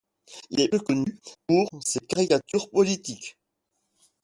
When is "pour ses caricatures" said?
1.45-2.71